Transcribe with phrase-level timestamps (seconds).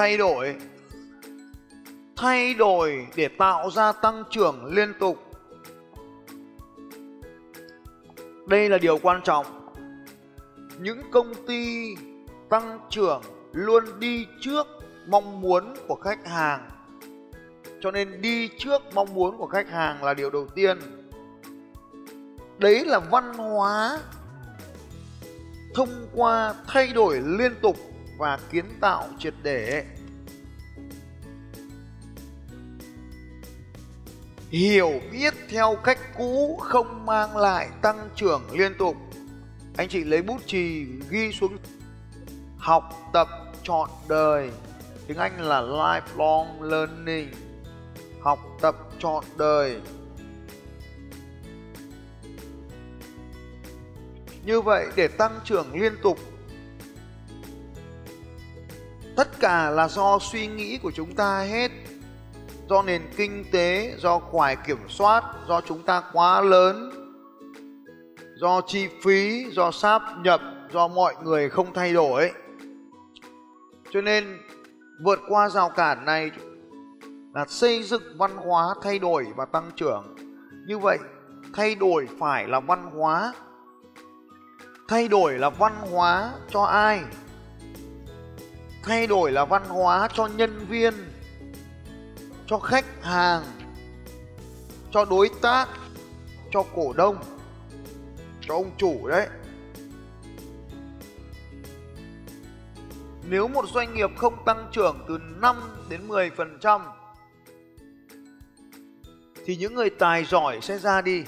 [0.00, 0.56] thay đổi.
[2.16, 5.16] Thay đổi để tạo ra tăng trưởng liên tục.
[8.46, 9.46] Đây là điều quan trọng.
[10.78, 11.94] Những công ty
[12.48, 14.66] tăng trưởng luôn đi trước
[15.06, 16.70] mong muốn của khách hàng.
[17.80, 20.78] Cho nên đi trước mong muốn của khách hàng là điều đầu tiên.
[22.58, 23.98] Đấy là văn hóa
[25.74, 27.76] thông qua thay đổi liên tục
[28.20, 29.84] và kiến tạo triệt để.
[34.50, 38.96] Hiểu biết theo cách cũ không mang lại tăng trưởng liên tục.
[39.76, 41.56] Anh chị lấy bút chì ghi xuống.
[42.58, 43.28] Học tập
[43.62, 44.50] trọn đời.
[45.06, 47.30] Tiếng anh là lifelong learning.
[48.20, 49.80] Học tập trọn đời.
[54.44, 56.18] Như vậy, để tăng trưởng liên tục
[59.16, 61.70] tất cả là do suy nghĩ của chúng ta hết.
[62.68, 66.90] Do nền kinh tế, do khoải kiểm soát, do chúng ta quá lớn.
[68.36, 70.40] Do chi phí, do sáp nhập,
[70.72, 72.32] do mọi người không thay đổi.
[73.90, 74.38] Cho nên,
[75.04, 76.30] vượt qua rào cản này
[77.34, 80.16] là xây dựng văn hóa thay đổi và tăng trưởng.
[80.66, 80.98] Như vậy,
[81.54, 83.32] thay đổi phải là văn hóa.
[84.88, 87.00] Thay đổi là văn hóa cho ai?
[88.82, 90.94] Thay đổi là văn hóa cho nhân viên,
[92.46, 93.42] cho khách hàng,
[94.90, 95.68] cho đối tác,
[96.50, 97.16] cho cổ đông,
[98.40, 99.28] cho ông chủ đấy
[103.30, 105.56] nếu một doanh nghiệp không tăng trưởng từ 5
[105.88, 106.80] đến 10%
[109.44, 111.24] thì những người tài giỏi sẽ ra đi.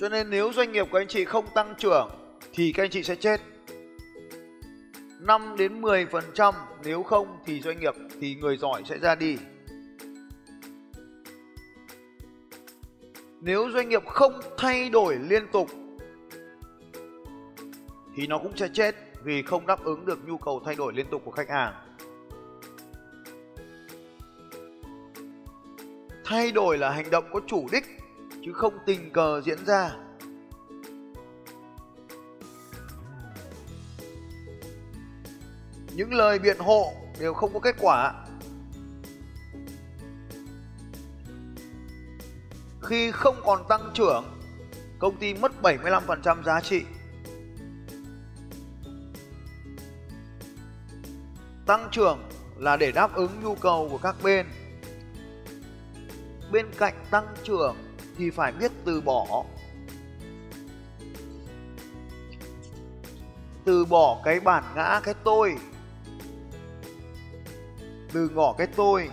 [0.00, 2.08] Cho nên nếu doanh nghiệp của anh chị không tăng trưởng,
[2.54, 3.40] thì các anh chị sẽ chết.
[5.24, 6.52] 5 đến 10%,
[6.84, 9.36] nếu không thì doanh nghiệp thì người giỏi sẽ ra đi.
[13.40, 15.68] Nếu doanh nghiệp không thay đổi liên tục
[18.16, 21.06] thì nó cũng sẽ chết vì không đáp ứng được nhu cầu thay đổi liên
[21.10, 21.74] tục của khách hàng.
[26.24, 27.84] Thay đổi là hành động có chủ đích
[28.44, 29.90] chứ không tình cờ diễn ra.
[35.94, 38.14] Những lời biện hộ đều không có kết quả.
[42.82, 44.24] Khi không còn tăng trưởng,
[44.98, 46.82] công ty mất 75% giá trị.
[51.66, 52.18] Tăng trưởng
[52.56, 54.46] là để đáp ứng nhu cầu của các bên.
[56.52, 57.76] Bên cạnh tăng trưởng
[58.18, 59.44] thì phải biết từ bỏ.
[63.64, 65.56] Từ bỏ cái bản ngã, cái tôi
[68.14, 69.10] từ ngỏ cái tôi,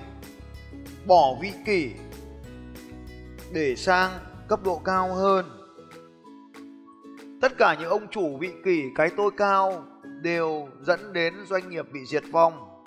[1.07, 1.91] bỏ vị kỷ
[3.53, 4.11] để sang
[4.47, 5.45] cấp độ cao hơn.
[7.41, 9.85] Tất cả những ông chủ vị kỷ cái tôi cao
[10.21, 12.83] đều dẫn đến doanh nghiệp bị diệt vong.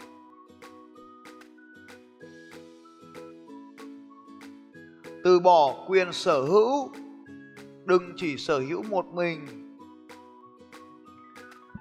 [5.24, 6.90] Từ bỏ quyền sở hữu,
[7.84, 9.40] đừng chỉ sở hữu một mình.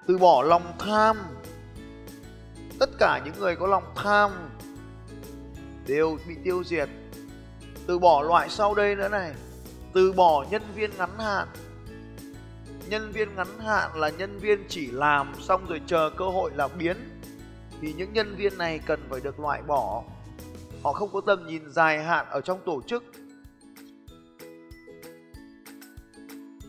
[0.07, 1.17] Từ bỏ lòng tham
[2.83, 4.31] tất cả những người có lòng tham
[5.87, 6.89] đều bị tiêu diệt.
[7.87, 9.33] Từ bỏ loại sau đây nữa này.
[9.93, 11.47] Từ bỏ nhân viên ngắn hạn.
[12.89, 16.67] Nhân viên ngắn hạn là nhân viên chỉ làm xong rồi chờ cơ hội là
[16.67, 16.97] biến.
[17.81, 20.03] Thì những nhân viên này cần phải được loại bỏ.
[20.83, 23.03] Họ không có tầm nhìn dài hạn ở trong tổ chức.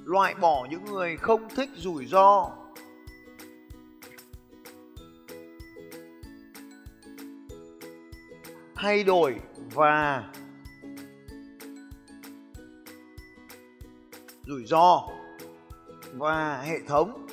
[0.05, 2.51] Loại bỏ những người không thích rủi ro.
[8.85, 9.41] Thay đổi
[9.75, 10.25] và
[14.47, 15.09] rủi ro
[16.13, 17.27] và hệ thống.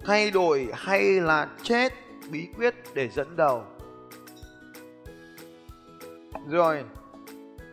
[0.00, 1.92] Thay đổi hay là chết,
[2.30, 3.64] bí quyết để dẫn đầu.
[6.48, 6.84] Rồi,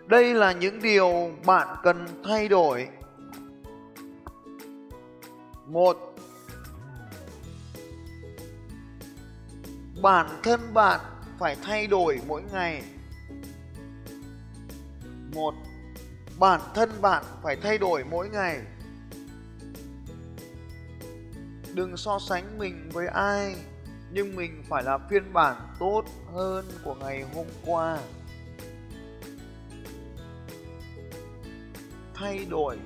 [0.07, 2.87] đây là những điều bạn cần thay đổi.
[5.65, 6.08] Một
[10.01, 10.99] bản thân bạn
[11.39, 12.83] phải thay đổi mỗi ngày.
[15.33, 15.53] Một,
[16.39, 18.61] bản thân bạn phải thay đổi mỗi ngày.
[21.73, 23.55] Đừng so sánh mình với ai,
[24.11, 26.03] nhưng mình phải là phiên bản tốt
[26.33, 27.97] hơn của ngày hôm qua.
[32.13, 32.77] Thay đổi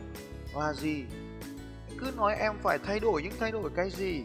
[0.55, 1.03] là gì?
[1.99, 4.23] Cứ nói em phải thay đổi những thay đổi cái gì?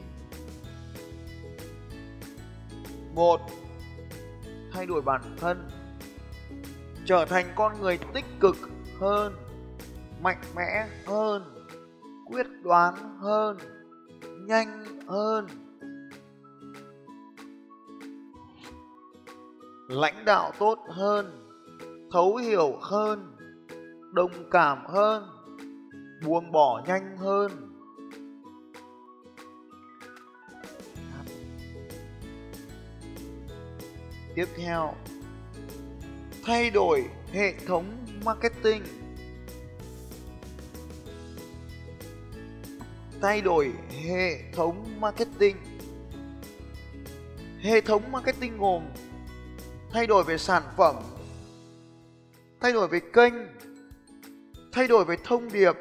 [3.18, 3.40] Một,
[4.72, 5.68] thay đổi bản thân,
[7.06, 8.56] trở thành con người tích cực
[9.00, 9.34] hơn,
[10.22, 11.54] mạnh mẽ hơn,
[12.26, 13.58] quyết đoán hơn,
[14.46, 15.46] nhanh hơn.
[19.88, 21.48] Lãnh đạo tốt hơn,
[22.12, 23.36] thấu hiểu hơn,
[24.12, 25.24] đồng cảm hơn,
[26.26, 27.67] buông bỏ nhanh hơn.
[34.38, 34.94] Tiếp theo.
[36.44, 38.82] Thay đổi hệ thống marketing.
[43.22, 43.72] Thay đổi
[44.04, 45.56] hệ thống marketing.
[47.60, 48.82] Hệ thống marketing gồm
[49.90, 50.96] thay đổi về sản phẩm,
[52.60, 53.34] thay đổi về kênh,
[54.72, 55.76] thay đổi về thông điệp,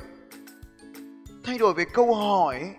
[1.43, 2.75] thay đổi về câu hỏi,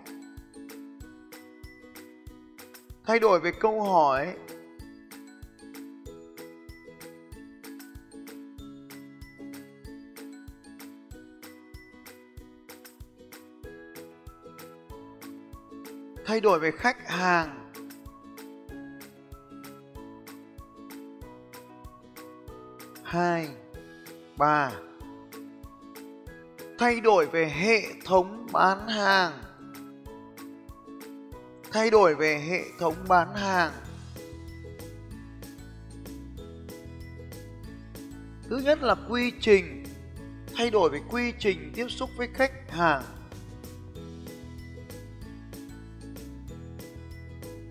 [3.05, 4.33] thay đổi về câu hỏi.
[16.29, 17.71] Thay đổi về khách hàng.
[23.03, 23.49] Hai,
[24.37, 24.71] ba.
[26.79, 29.31] Thay đổi về hệ thống bán hàng.
[31.71, 33.71] Thay đổi về hệ thống bán hàng.
[38.49, 39.83] Thứ nhất là quy trình.
[40.55, 43.03] Thay đổi về quy trình tiếp xúc với khách hàng.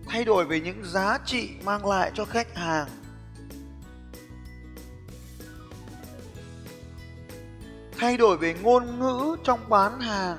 [0.09, 2.89] Thay đổi về những giá trị mang lại cho khách hàng.
[7.99, 10.39] Thay đổi về ngôn ngữ trong bán hàng.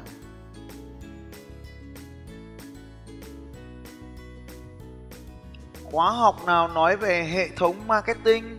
[5.84, 8.58] Khóa học nào nói về hệ thống marketing?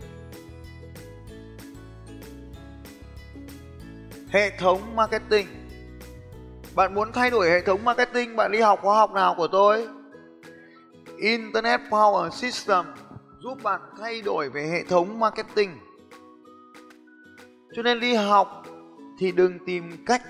[4.29, 5.47] Hệ thống marketing.
[6.75, 9.87] Bạn muốn thay đổi hệ thống marketing, bạn đi học khóa học nào của tôi?
[11.21, 12.85] Internet power system
[13.39, 15.69] giúp bạn thay đổi về hệ thống marketing.
[17.75, 18.65] Cho nên đi học
[19.19, 20.21] thì đừng tìm cách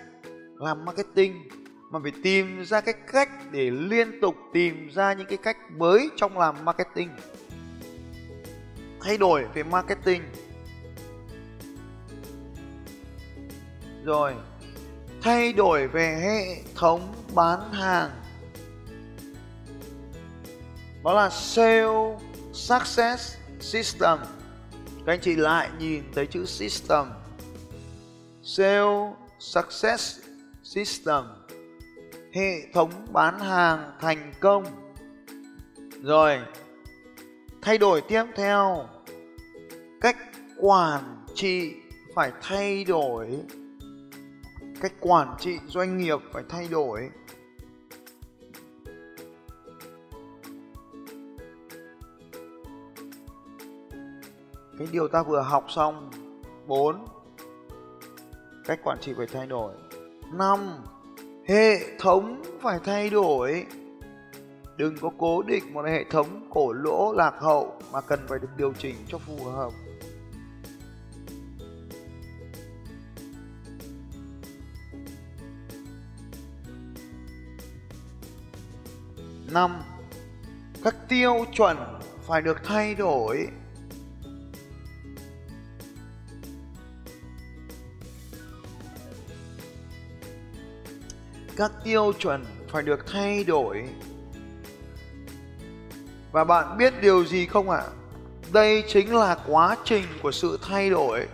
[0.58, 1.50] làm marketing,
[1.92, 6.10] mà phải tìm ra cái cách để liên tục tìm ra những cái cách mới
[6.16, 7.10] trong làm marketing.
[9.02, 10.22] Thay đổi về marketing.
[14.04, 14.34] Rồi,
[15.22, 18.10] thay đổi về hệ thống bán hàng
[21.04, 22.18] đó là sale
[22.54, 24.20] success system.
[25.06, 27.06] Các anh chị lại nhìn thấy chữ system.
[28.44, 30.20] Sale Success
[30.64, 31.24] System.
[32.34, 34.64] Hệ thống bán hàng thành công.
[36.04, 36.40] Rồi,
[37.62, 38.88] thay đổi tiếp theo.
[40.02, 40.18] Cách
[40.58, 41.74] quản trị
[42.16, 43.28] phải thay đổi.
[44.82, 47.10] Cách quản trị doanh nghiệp phải thay đổi.
[54.82, 56.12] Cái điều ta vừa học xong.
[56.68, 57.06] 4
[58.66, 59.74] cách quản trị phải thay đổi.
[60.34, 60.60] Năm.
[61.48, 63.66] Hệ thống phải thay đổi.
[64.78, 68.48] Đừng có cố định một hệ thống cổ lỗ lạc hậu mà cần phải được
[68.58, 69.72] điều chỉnh cho phù hợp.
[79.52, 79.82] Năm.
[80.84, 81.78] Các tiêu chuẩn
[82.28, 83.48] phải được thay đổi.
[91.62, 93.84] Các tiêu chuẩn phải được thay đổi.
[96.32, 97.82] Và bạn biết điều gì không ạ?
[98.54, 101.28] Đây chính là quá trình của sự thay đổi.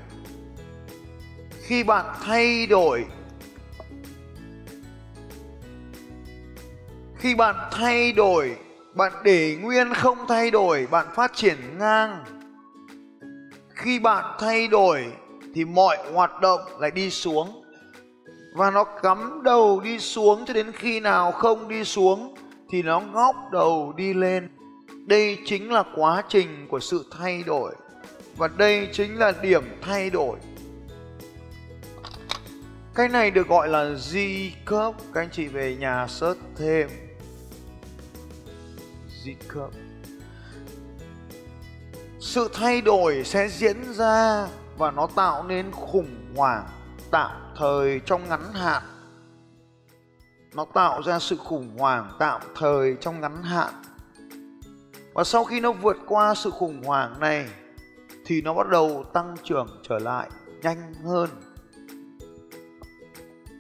[1.62, 3.06] Khi bạn thay đổi,
[7.18, 8.56] khi bạn thay đổi,
[8.94, 12.24] bạn để nguyên không thay đổi, bạn phát triển ngang.
[13.76, 15.06] Khi bạn thay đổi
[15.54, 17.67] thì mọi hoạt động lại đi xuống
[18.58, 22.36] và nó cắm đầu đi xuống cho đến khi nào không đi xuống
[22.70, 24.50] thì nó ngóc đầu đi lên.
[25.06, 27.76] Đây chính là quá trình của sự thay đổi.
[28.38, 30.38] Và đây chính là điểm thay đổi.
[32.96, 36.90] Cái này được gọi là di cấp các anh chị về nhà search thêm.
[39.24, 39.70] Di cấp
[42.20, 44.48] sự thay đổi sẽ diễn ra
[44.78, 46.68] và nó tạo nên khủng hoảng
[47.12, 48.84] tạm thời trong ngắn hạn.
[50.56, 53.74] Nó tạo ra sự khủng hoảng tạm thời trong ngắn hạn.
[55.14, 57.50] Và sau khi nó vượt qua sự khủng hoảng này,
[58.26, 60.30] thì nó bắt đầu tăng trưởng trở lại
[60.62, 61.30] nhanh hơn.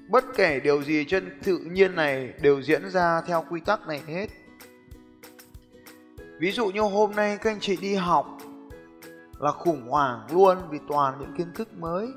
[0.10, 4.02] Bất kể điều gì trên tự nhiên này đều diễn ra theo quy tắc này
[4.08, 4.28] hết.
[6.40, 8.38] Ví dụ như hôm nay các anh chị đi học
[9.40, 12.08] là khủng hoảng luôn vì toàn những kiến thức mới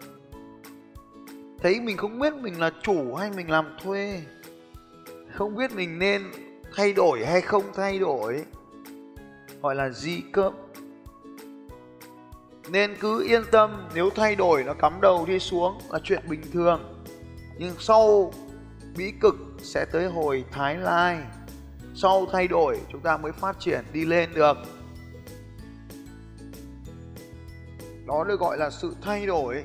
[1.62, 4.22] thấy mình không biết mình là chủ hay mình làm thuê.
[5.34, 6.22] Không biết mình nên
[6.76, 8.44] thay đổi hay không thay đổi.
[9.62, 10.52] Gọi là di cấp
[12.70, 16.42] nên cứ yên tâm, nếu thay đổi nó cắm đầu đi xuống là chuyện bình
[16.52, 17.04] thường.
[17.58, 18.32] Nhưng sau,
[18.96, 21.18] bí cực sẽ tới hồi thái lai.
[21.94, 24.56] Sau thay đổi, chúng ta mới phát triển đi lên được.
[28.06, 29.64] Đó được gọi là sự thay đổi.